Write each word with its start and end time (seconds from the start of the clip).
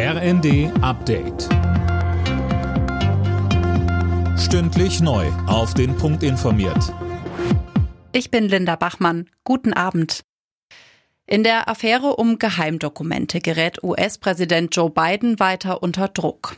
RND 0.00 0.70
Update. 0.80 1.48
Stündlich 4.38 5.00
neu. 5.00 5.26
Auf 5.48 5.74
den 5.74 5.96
Punkt 5.96 6.22
informiert. 6.22 6.94
Ich 8.12 8.30
bin 8.30 8.44
Linda 8.44 8.76
Bachmann. 8.76 9.28
Guten 9.42 9.72
Abend. 9.72 10.20
In 11.26 11.42
der 11.42 11.68
Affäre 11.68 12.14
um 12.14 12.38
Geheimdokumente 12.38 13.40
gerät 13.40 13.82
US-Präsident 13.82 14.76
Joe 14.76 14.88
Biden 14.88 15.40
weiter 15.40 15.82
unter 15.82 16.06
Druck. 16.06 16.56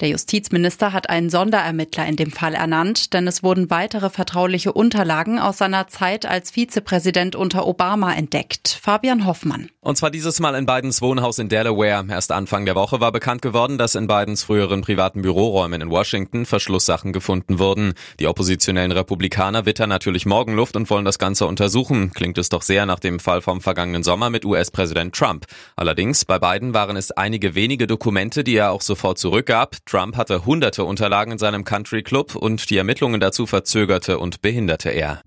Der 0.00 0.08
Justizminister 0.08 0.94
hat 0.94 1.10
einen 1.10 1.28
Sonderermittler 1.28 2.06
in 2.06 2.16
dem 2.16 2.30
Fall 2.30 2.54
ernannt, 2.54 3.12
denn 3.12 3.26
es 3.26 3.42
wurden 3.42 3.68
weitere 3.68 4.08
vertrauliche 4.08 4.72
Unterlagen 4.72 5.38
aus 5.38 5.58
seiner 5.58 5.88
Zeit 5.88 6.24
als 6.24 6.52
Vizepräsident 6.52 7.36
unter 7.36 7.66
Obama 7.66 8.14
entdeckt. 8.14 8.78
Fabian 8.80 9.26
Hoffmann. 9.26 9.68
Und 9.88 9.96
zwar 9.96 10.10
dieses 10.10 10.38
Mal 10.38 10.54
in 10.54 10.66
Bidens 10.66 11.00
Wohnhaus 11.00 11.38
in 11.38 11.48
Delaware. 11.48 12.04
Erst 12.10 12.30
Anfang 12.30 12.66
der 12.66 12.74
Woche 12.74 13.00
war 13.00 13.10
bekannt 13.10 13.40
geworden, 13.40 13.78
dass 13.78 13.94
in 13.94 14.06
Bidens 14.06 14.42
früheren 14.42 14.82
privaten 14.82 15.22
Büroräumen 15.22 15.80
in 15.80 15.88
Washington 15.88 16.44
Verschlusssachen 16.44 17.14
gefunden 17.14 17.58
wurden. 17.58 17.94
Die 18.20 18.26
oppositionellen 18.26 18.92
Republikaner 18.92 19.64
wittern 19.64 19.88
natürlich 19.88 20.26
Morgenluft 20.26 20.76
und 20.76 20.90
wollen 20.90 21.06
das 21.06 21.18
Ganze 21.18 21.46
untersuchen. 21.46 22.12
Klingt 22.12 22.36
es 22.36 22.50
doch 22.50 22.60
sehr 22.60 22.84
nach 22.84 22.98
dem 22.98 23.18
Fall 23.18 23.40
vom 23.40 23.62
vergangenen 23.62 24.02
Sommer 24.02 24.28
mit 24.28 24.44
US-Präsident 24.44 25.14
Trump. 25.14 25.46
Allerdings, 25.74 26.26
bei 26.26 26.38
Biden 26.38 26.74
waren 26.74 26.98
es 26.98 27.10
einige 27.10 27.54
wenige 27.54 27.86
Dokumente, 27.86 28.44
die 28.44 28.56
er 28.56 28.72
auch 28.72 28.82
sofort 28.82 29.16
zurückgab. 29.16 29.78
Trump 29.86 30.18
hatte 30.18 30.44
hunderte 30.44 30.84
Unterlagen 30.84 31.32
in 31.32 31.38
seinem 31.38 31.64
Country 31.64 32.02
Club 32.02 32.36
und 32.36 32.68
die 32.68 32.76
Ermittlungen 32.76 33.20
dazu 33.20 33.46
verzögerte 33.46 34.18
und 34.18 34.42
behinderte 34.42 34.90
er. 34.90 35.22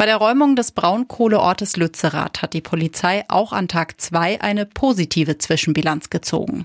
Bei 0.00 0.06
der 0.06 0.16
Räumung 0.16 0.56
des 0.56 0.72
Braunkohleortes 0.72 1.76
Lützerath 1.76 2.40
hat 2.40 2.54
die 2.54 2.62
Polizei 2.62 3.22
auch 3.28 3.52
an 3.52 3.68
Tag 3.68 4.00
zwei 4.00 4.40
eine 4.40 4.64
positive 4.64 5.36
Zwischenbilanz 5.36 6.08
gezogen. 6.08 6.64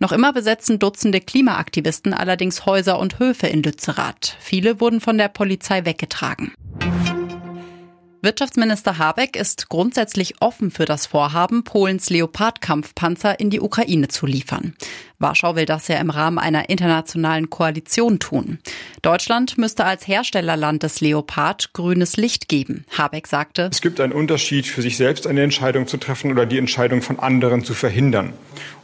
Noch 0.00 0.10
immer 0.10 0.32
besetzen 0.32 0.80
Dutzende 0.80 1.20
Klimaaktivisten 1.20 2.12
allerdings 2.12 2.66
Häuser 2.66 2.98
und 2.98 3.20
Höfe 3.20 3.46
in 3.46 3.62
Lützerath. 3.62 4.36
Viele 4.40 4.80
wurden 4.80 5.00
von 5.00 5.16
der 5.16 5.28
Polizei 5.28 5.84
weggetragen. 5.84 6.54
Wirtschaftsminister 8.20 8.98
Habeck 8.98 9.36
ist 9.36 9.68
grundsätzlich 9.68 10.40
offen 10.40 10.72
für 10.72 10.84
das 10.84 11.06
Vorhaben, 11.06 11.62
Polens 11.64 12.10
Leopard-Kampfpanzer 12.10 13.38
in 13.38 13.50
die 13.50 13.60
Ukraine 13.60 14.08
zu 14.08 14.26
liefern. 14.26 14.74
Warschau 15.22 15.56
will 15.56 15.64
das 15.64 15.88
ja 15.88 15.96
im 15.96 16.10
Rahmen 16.10 16.38
einer 16.38 16.68
internationalen 16.68 17.48
Koalition 17.48 18.18
tun. 18.18 18.58
Deutschland 19.00 19.56
müsste 19.56 19.84
als 19.84 20.06
Herstellerland 20.06 20.82
des 20.82 21.00
Leopard 21.00 21.72
grünes 21.72 22.16
Licht 22.16 22.48
geben. 22.48 22.84
Habeck 22.96 23.26
sagte, 23.26 23.70
es 23.72 23.80
gibt 23.80 24.00
einen 24.00 24.12
Unterschied, 24.12 24.66
für 24.66 24.82
sich 24.82 24.96
selbst 24.96 25.26
eine 25.26 25.42
Entscheidung 25.42 25.86
zu 25.86 25.96
treffen 25.96 26.30
oder 26.30 26.44
die 26.44 26.58
Entscheidung 26.58 27.02
von 27.02 27.18
anderen 27.18 27.64
zu 27.64 27.74
verhindern. 27.74 28.32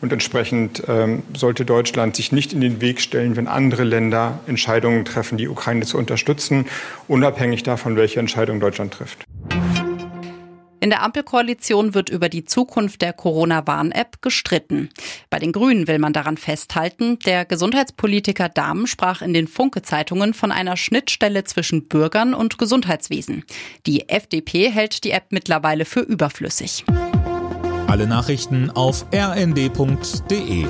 Und 0.01 0.13
entsprechend 0.13 0.83
ähm, 0.89 1.23
sollte 1.37 1.65
Deutschland 1.65 2.17
sich 2.17 2.33
nicht 2.33 2.53
in 2.53 2.61
den 2.61 2.81
Weg 2.81 3.01
stellen, 3.01 3.37
wenn 3.37 3.49
andere 3.49 3.85
Länder 3.85 4.41
Entscheidungen 4.47 5.05
treffen, 5.05 5.39
die 5.39 5.49
Ukraine 5.49 5.85
zu 5.85 5.99
unterstützen, 5.99 6.67
unabhängig 7.09 7.65
davon, 7.65 7.97
welche 7.97 8.21
Entscheidung 8.21 8.61
Deutschland 8.61 8.95
trifft. 8.95 9.25
In 10.81 10.91
der 10.91 11.03
Ampelkoalition 11.03 11.95
wird 11.95 12.09
über 12.09 12.29
die 12.29 12.45
Zukunft 12.45 13.03
der 13.03 13.13
Corona-Warn-App 13.13 14.23
gestritten. 14.23 14.91
Bei 15.29 15.39
den 15.39 15.53
Grünen 15.53 15.89
will 15.89 15.99
man 15.99 16.13
daran 16.13 16.37
festhalten, 16.37 17.19
der 17.21 17.45
Gesundheitspolitiker 17.45 18.49
Dahmen 18.49 18.87
sprach 18.87 19.21
in 19.21 19.35
den 19.35 19.49
Funke-Zeitungen 19.49 20.35
von 20.35 20.53
einer 20.53 20.77
Schnittstelle 20.77 21.45
zwischen 21.45 21.89
Bürgern 21.89 22.33
und 22.33 22.59
Gesundheitswesen. 22.59 23.45
Die 23.87 24.09
FDP 24.09 24.71
hält 24.71 25.03
die 25.03 25.11
App 25.11 25.27
mittlerweile 25.31 25.85
für 25.85 26.01
überflüssig. 26.01 26.85
Alle 27.89 28.07
Nachrichten 28.07 28.71
auf 28.71 29.07
rnd.de 29.13 30.67